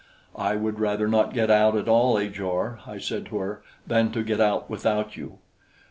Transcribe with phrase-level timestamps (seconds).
[0.39, 4.23] "I would rather not get out at all, Ajor," I said to her, "than to
[4.23, 5.37] get out without you."